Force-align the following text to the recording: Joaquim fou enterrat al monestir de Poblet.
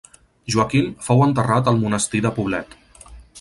Joaquim 0.53 0.87
fou 1.09 1.21
enterrat 1.25 1.69
al 1.73 1.79
monestir 1.83 2.23
de 2.29 2.33
Poblet. 2.39 2.75